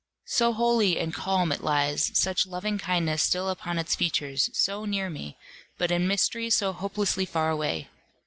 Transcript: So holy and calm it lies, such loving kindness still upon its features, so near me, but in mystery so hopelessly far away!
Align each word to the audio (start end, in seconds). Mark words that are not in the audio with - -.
So 0.25 0.51
holy 0.53 0.97
and 0.97 1.13
calm 1.13 1.51
it 1.51 1.63
lies, 1.63 2.09
such 2.17 2.47
loving 2.47 2.79
kindness 2.79 3.21
still 3.21 3.51
upon 3.51 3.77
its 3.77 3.93
features, 3.93 4.49
so 4.51 4.83
near 4.83 5.11
me, 5.11 5.37
but 5.77 5.91
in 5.91 6.07
mystery 6.07 6.49
so 6.49 6.73
hopelessly 6.73 7.25
far 7.27 7.51
away! 7.51 7.87